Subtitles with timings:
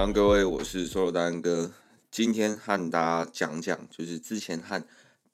[0.00, 1.72] 早上各位，我是 Solo 大安哥，
[2.10, 4.82] 今天和大家讲讲，就是之前和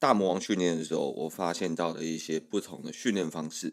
[0.00, 3.72] 大魔王训练的时候，我发现到的一些不同的训练方式，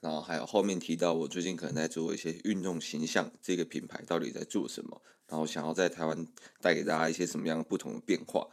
[0.00, 6.26] 然后还有后面提到我最近可能在做一些运动形象这个品牌到底在做什么，然后想要在台湾
[6.62, 8.48] 带给大家一些什么样不同的变化。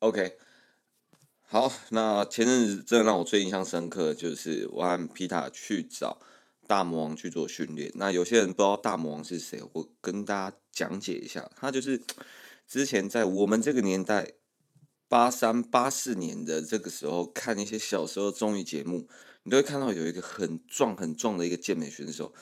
[0.00, 0.36] OK，
[1.40, 6.18] 好，那前阵子真的让我最印象深刻，就是我和皮塔去找。
[6.66, 12.00] 大魔王去做训练，那有些人不知道大魔王是谁，我跟大家讲解一下，他就是
[12.66, 14.32] 之前在我们这个年代，
[15.08, 19.08] 八三八四年的这个时候，看一些小时候综艺节目，
[19.42, 22.32] 你都会看到有一个很壮很壮的一个健美选手，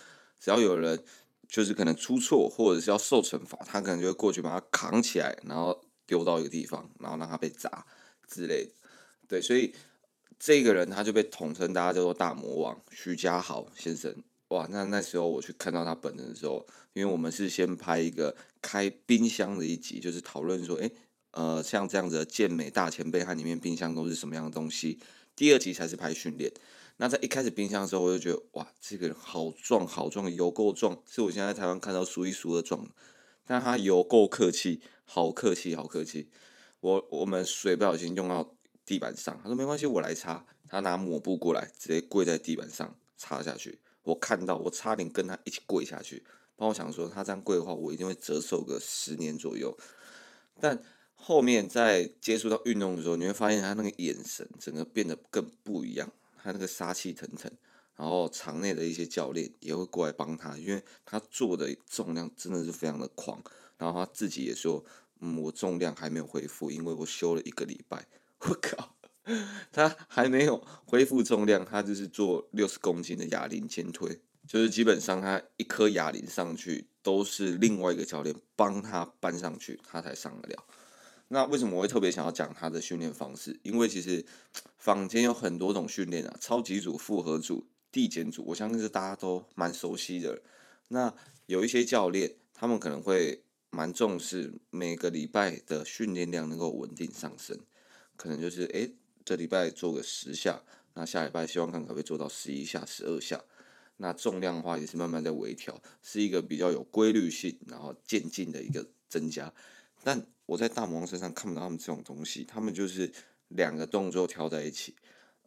[0.41, 1.05] 只要有人
[1.49, 7.85] 就是可能出错或者是要受惩罚，他可能就会过去把他扛起来，然后丢到一个地方，然后让他被砸
[8.27, 8.73] 之类的，
[9.29, 9.75] 对，所以。
[10.45, 14.13] 这个人他就被统称大家叫做大魔王徐嘉豪先生。
[14.49, 20.91] 哇，那那时候我去看到他本人的时候，因为我们是先拍一个开冰箱的一集，就是讨论说，诶，
[21.31, 24.99] 呃，像这样子的健美大前辈，他里面冰箱都是什么样的东西？
[25.37, 26.53] 第二集才是拍训练。
[26.97, 32.85] 那在一开始冰箱的时候，我就觉得，哇，这个人好壮，好壮，有够壮，是我现在台湾看到数一数二壮。
[33.47, 36.31] 但他有够客气，好客气，好客气。
[36.81, 38.57] 我我们水不小心用到。
[38.93, 40.45] 地板上，他说没关系，我来擦。
[40.69, 43.79] 他拿抹布过来，直接跪在地板上擦下去。
[44.03, 46.23] 我看到，我差点跟他一起跪下去。
[46.57, 49.75] 帮我想说，他这样跪的话，我一定会折寿个十年左右。
[50.61, 50.79] 但
[51.15, 56.13] 后面在接触到运动的时候，你会发现他那个眼神整个变得更不一样，
[56.43, 57.51] 他那个杀气腾腾。
[57.97, 63.43] 然后场内的一些教练也会过来帮他，因为他做的重量真的是非常的狂。
[63.79, 64.85] 然后他自己也说，
[65.21, 68.07] 嗯，我重量还没有恢复，因为我休了一个礼拜。
[68.49, 68.97] 我靠，
[69.71, 80.65] 他还没有恢复重量，他就是做六十公斤的哑铃肩推，就是基本上他一颗哑铃上去都是另外一个教练帮他搬上去，他才上得了。
[81.29, 83.59] 那为什么我会特别想要讲他的训练方式？
[83.63, 84.27] 因为其实
[84.77, 90.43] 坊间有很多种训练啊，超级组、复合组、递减组，我相信是大家都蛮熟悉的。
[90.89, 91.15] 那
[91.47, 97.59] 有一些教练，他们可能会蛮重视每个礼拜的训练量能够稳定上升。
[98.23, 98.89] 可能就是哎，
[99.25, 100.63] 这礼拜做个十下，
[100.95, 103.43] 那下礼拜希望看可不可以做到十一下、十二下。
[103.97, 109.53] 那重量的话也是慢慢在微调，是一个比较有规律性，然后渐进的一个增加。
[110.05, 113.13] 但我在大魔王身上看不到他们这种东西，他们就是
[113.49, 114.95] 两个动作调在一起。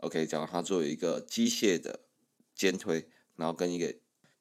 [0.01, 2.01] OK，假如他做一个机械的
[2.53, 3.95] 肩推，然后跟一个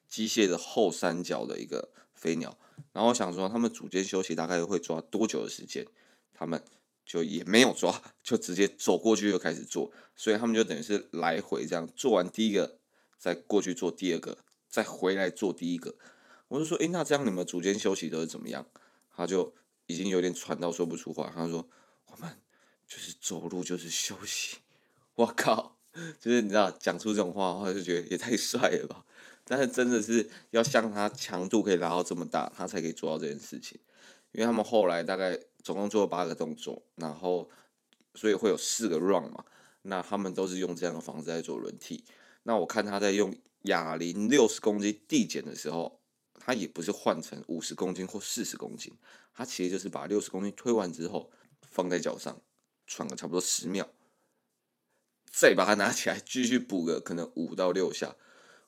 [0.09, 2.59] 机械的后三角的一个飞鸟，
[2.93, 5.87] 然后我想说他们组间休息大概会抓多久的时间？
[6.33, 6.61] 他们。
[7.05, 12.79] 就也没有抓， 就直接走过去就开始做，所以他们就等于是来回这样做完第一个，
[13.19, 14.39] 再过去做第二个，
[14.69, 15.95] 再回来做第一个。
[16.49, 18.67] 我就说，诶，那这样你们组间休息都是怎么样？
[19.15, 19.55] 他就
[19.87, 21.31] 已经有点喘到说不出话。
[21.35, 21.69] 他说，
[22.07, 22.39] 我们
[22.87, 24.59] 就是走路就是休息。
[25.15, 25.77] 我靠，
[26.19, 29.05] 就是你知道讲出这种话的话，就觉得也太帅了吧。
[29.45, 33.79] 但是真的是要像他强度可以拉到这么大，他才可以做到这件事情。
[34.33, 35.39] 因为他们后来大概。
[35.65, 37.51] 总共做了八个动作，然后
[38.15, 39.45] 所以会有四个 run 嘛。
[39.83, 42.05] 那他们都是用这样的方式在做轮替。
[42.45, 46.01] 那我看他在用哑铃六十公斤递减的时候，
[46.35, 48.93] 他也不是换成五十公斤或四十公斤，
[49.35, 51.31] 他其实就是把六十公斤推完之后
[51.63, 52.41] 放在脚上，
[52.87, 53.89] 喘个差不多十秒，
[55.31, 58.15] 再把它拿起来继续补个可能五到六下。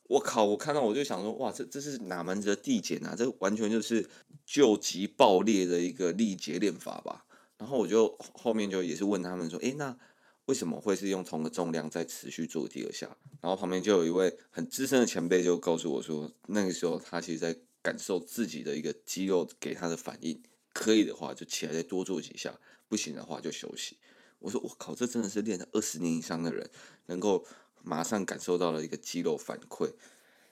[0.09, 0.44] 我靠！
[0.44, 3.14] 我看到我就想说，哇，这这是哪门子的递减啊？
[3.17, 4.08] 这完全就是
[4.44, 7.25] 救急爆裂的一个力竭练法吧。
[7.58, 9.97] 然后我就后面就也是问他们说，诶，那
[10.44, 13.17] 为什么会是用同个重量再持续做第二下？
[13.41, 20.41] 然后旁边就有一位很资深的前辈就告诉我说，那个时候他其实在感受自己的一个肌肉给他的反应，
[20.73, 22.56] 可以的话就起来再多做几下，
[22.87, 23.99] 不行的话就休息。
[24.38, 26.70] 我说我靠，这真的是练了二十年以上的人
[27.06, 27.44] 能够。
[27.88, 29.93] 马上感受到了一个肌肉反馈，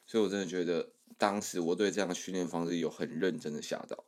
[0.07, 0.89] 所以我真的觉得
[1.19, 4.05] 当时我对这样的训练方式有很认真的下到，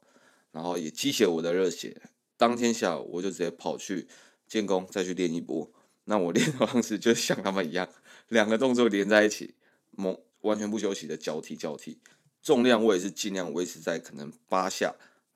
[0.52, 2.00] 然后也激起了我的热血。
[2.36, 4.06] 当天下午我就直接跑去
[4.46, 5.68] 建工再去练一波。
[6.04, 7.88] 那我练的方式就像他们一样，
[8.28, 9.56] 两个动作连在一起，
[9.90, 11.98] 猛完全不休息的交替交替，
[12.40, 14.94] 重量我也是尽量维持在可能八下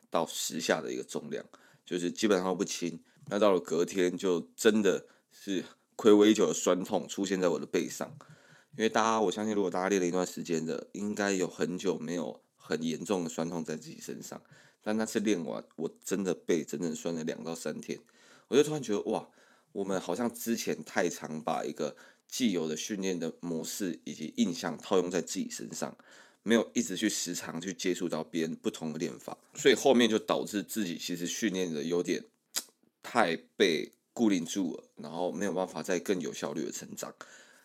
[0.08, 1.44] 到十下的一个重量，
[1.84, 3.02] 就是基本上不轻。
[3.26, 5.64] 那到了隔天，就真的是
[6.00, 8.10] 睽违已久的酸痛出现在我的背上。
[8.76, 14.40] 因为大家，我相信如果大家练了一段时间的，应该有很久没有很严重的酸痛在自己身上。
[14.80, 17.98] 但那次练完，我真的背整整酸了两到三天。
[18.48, 19.28] 我就突然觉得，哇，
[19.72, 21.94] 我们好像之前太常把一个
[22.26, 25.94] 既有的训练的模式以及印象套用在自己身上，
[26.42, 32.24] 没有一直去时常去接触到别人不同的练法，所以后面就导致自己其实训练的有点
[33.02, 37.10] 太被固定住了，然后没有办法再更有效率的成长。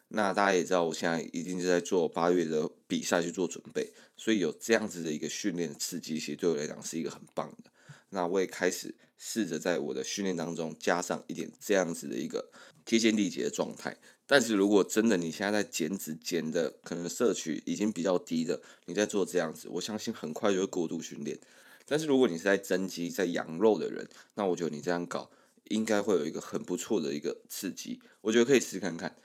[0.08, 7.70] 那大家也知道，我现在一定是在做八月的比赛去做准备，所以有这样子的一个训练刺激，其实对我来讲是一个很棒的。
[8.12, 12.50] 那我也开始试着在我的训练当中加上一点这样子的一个
[12.86, 13.98] 贴心力竭的状态。
[14.26, 21.38] 但是如果真的你现在在减脂减的可能摄取已经比较低的，你在做这样子，我相信很快就会过度训练。
[21.86, 25.30] 但是如果你是在增肌、在养肉的人，那我觉得你这样搞
[25.70, 29.16] 应该会有一个很不错的一个刺激，我觉得可以试试看看。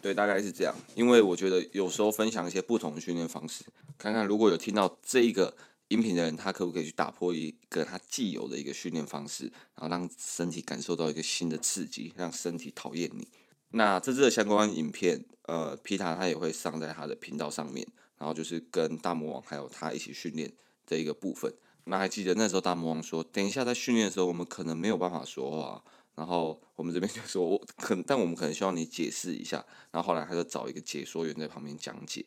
[0.00, 3.64] 对，大概是这样，因为我觉得有时候分享一些不同的训练方式，
[3.98, 5.56] 看看如果有听到这一个
[5.88, 13.26] 音频的人，他可不可以去打破一个他既有的一个训练方式，然后让身体感受到一个新的刺激，让身体讨厌你。
[13.70, 17.84] 那这次的相关影片，呃，皮塔他也会上在他的频道上面，
[18.18, 20.52] 然后就是跟大魔王还有他一起训练
[20.86, 21.52] 的一个部分。
[21.88, 25.82] 那还记得那时候大魔王说，等一下在训练的时候，我们可能没有办法说话。
[26.14, 29.64] 然后我们这边就说，我可能，但我们可能需要你解释一下。
[29.90, 32.26] 然后后来他就找一个解说员在旁边讲解。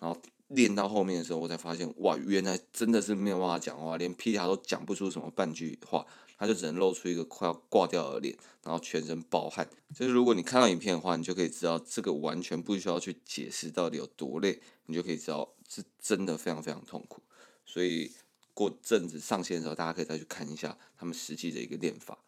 [0.00, 0.18] 然后
[0.48, 6.06] 练到后面的时候，我才发现，哇，原来真的是没有办法讲话，连皮塔都讲不出什么半句话，
[6.38, 8.34] 他就只能露出一个快要挂掉的脸，
[8.64, 9.68] 然后全身爆汗。
[9.94, 17.22] 就是如果你看到影片的话，你就可以知道这个完全不需要去解释到底有多累，你就可以知道是真的非常非常痛苦。
[17.66, 18.10] 所以
[18.58, 22.18] 过阵子上线的时候，大家可以再去看一下他们实际的一个练法。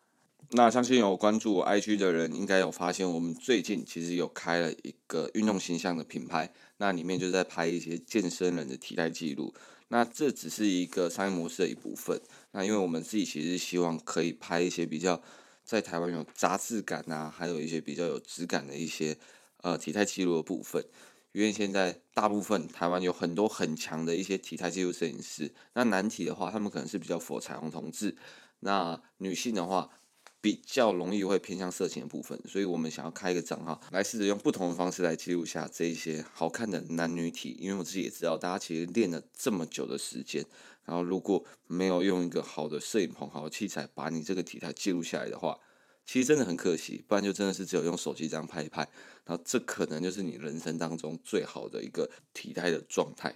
[0.51, 9.53] 那相信有关注我 IG 的人，应该有发现，我们最近其实有开了一个运动形象的品牌，那里面就在拍一些健身人的体态记录。
[9.89, 12.21] 那这只是一个商业模式的一部分。
[12.53, 15.21] 那因为我们自己其实希望可以拍一些比较
[15.65, 19.17] 在台湾有杂志感啊，还有一些比较有质感的一些
[19.63, 20.85] 呃体态记录的部分。
[21.33, 28.17] 因为现在大部分台湾有很多很强的一些体态记录摄影师，那男体的话，他们可能是比较符合彩虹同志；
[28.61, 29.91] 那女性的话，
[30.41, 37.57] 比较容易会偏向色情的部分，所以我们想要开一个账号来试着用不同的方式来记录下这一些好看的男女体。
[37.61, 40.45] 因为我自己也知道，大家其实练了这么久的时间，
[40.85, 45.59] 然后如果没有用一个好的摄影棚、好的器材把你这个体态记录下来的话，
[46.11, 47.05] 其实真的很可惜。
[47.07, 48.81] 不然就真的是只有用手机这样拍一拍，
[49.25, 53.33] 然后这可能就是你人生当中最好的一个体态的状态。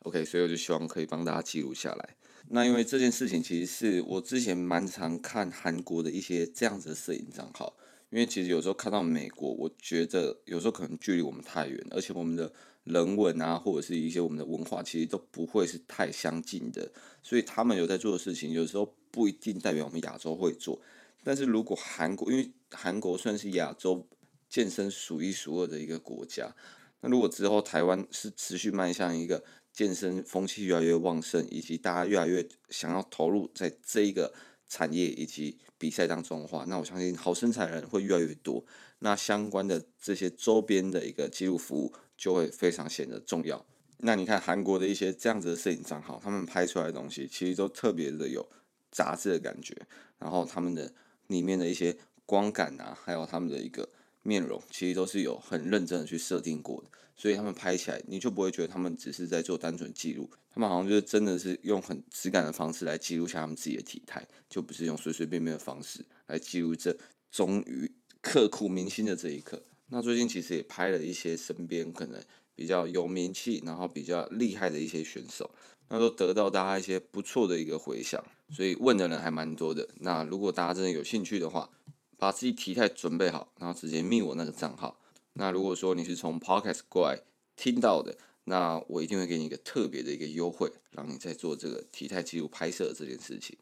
[0.00, 2.16] OK，所以我就希望可以帮大家记录下来。
[2.48, 7.74] 那因为这件事情，其实是我之前蛮常看韩国的一些这样子的摄影账号，
[8.10, 12.52] 因为其实有时候看到美国，我觉得有时候可能距离我们太远，而且我们的
[12.84, 20.78] 人文啊，或者是一些我们的文化，其实都不会是太相近的，所以他们有在做的事情，有时候不一定代表我们亚洲会做。
[21.22, 24.06] 但是如果韩国，因为韩国算是亚洲
[24.48, 26.54] 健身数一数二的一个国家，
[27.00, 29.42] 那如果之后台湾是持续迈向一个。
[29.72, 34.34] 健身风气越来越旺盛，以及大家越来越想要投入在这一个
[34.68, 38.62] 产业以及比赛当中的话，那我相信好身材的人会越来越多。
[38.98, 43.64] 那相关的这些周边的一个记录服务就会非常显得重要。
[43.98, 48.46] 那你看韩国的一些这样子的摄影账号，他们拍出来的东西其实都特别的有
[48.90, 49.86] 杂志的感觉，
[50.18, 50.92] 然后他们的
[51.30, 51.96] 里面的一些
[52.26, 53.88] 光感啊，还有他们的一个
[54.22, 56.90] 面容，其实都是有很认真的去设定过的。
[57.16, 66.96] 所以他们拍起来，你就不会觉得他们只是在做单纯记录，他们好像就是真的是用很质感的方式来记录下他们自己的体态，就不是用随随便便的方式来记录这
[67.30, 67.90] 终于
[68.22, 69.62] 刻骨铭心的这一刻。
[69.90, 72.22] 那最近其实也拍了一些身边可能
[72.54, 75.50] 比较有名气，然后比较厉害的一些选手，
[75.88, 79.88] 那都得到大家一些不错的一个回响，所以问的人还蛮多的。
[80.00, 81.68] 那如果大家真的有兴趣的话，
[82.16, 84.98] 把自己体态准备好，然后直接密我那个账号。
[85.32, 87.20] 那如果说你是从 Podcast 过来
[87.56, 93.56] 听到的，那我一定会给你一个特别的一个优惠，让你在做这个体态记录拍摄这件事情。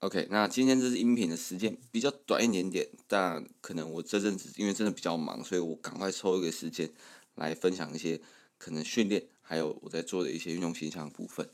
[0.00, 6.92] OK，那今天这是音频的时间比较短一点点，但可能我这阵子因为真的比较忙，所以我赶快抽一个时间
[7.34, 8.20] 来分享一些
[8.58, 11.48] 可能训练，还有我在做的一些运动形象的部分。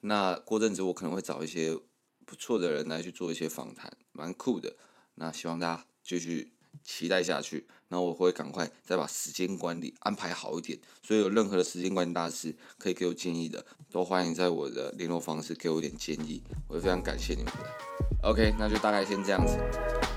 [0.00, 1.78] 那过阵子我可能会找一些
[2.24, 4.74] 不错的人来去做一些访谈，蛮酷的。
[5.16, 6.50] 那希望大家继续
[6.84, 10.78] 期待下去，然后我会赶快再把时间管理安排好一点。
[11.02, 18.28] 所以有任何的时间管理大师可以给我建议的，都欢迎在我的联络方式给我一点建议，我会非常感谢你们的。
[18.28, 19.56] OK，那就大概先这样子，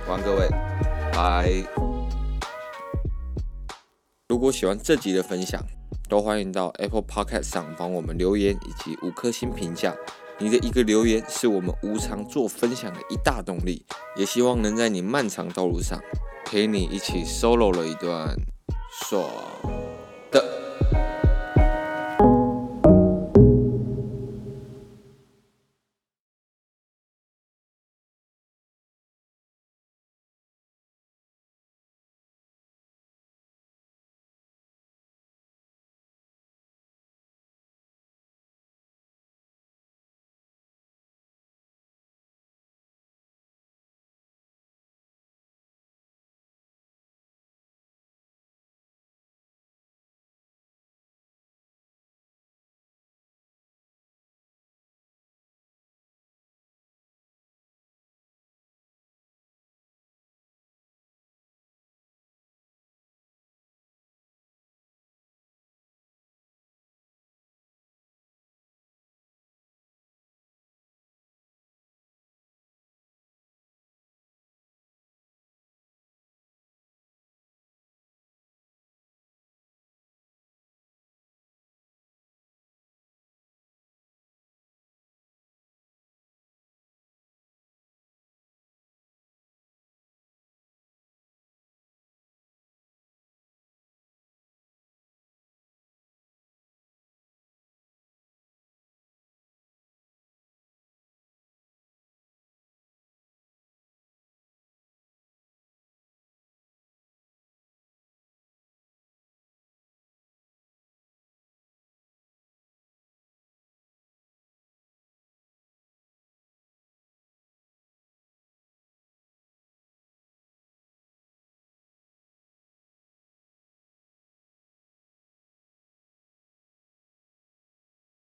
[0.07, 0.47] 晚安各位，
[1.11, 1.51] 拜。
[4.27, 5.61] 如果喜欢这集的分享，
[6.09, 9.95] 都欢迎到 Apple Podcast 上帮我们留言以及五颗星评价。
[10.37, 13.85] 你的一个留言是我们无偿做分享的一大动力，
[14.17, 15.97] 也希望能在你漫长道路上
[16.45, 18.35] 陪你一起 solo 了一段
[18.91, 19.84] 爽。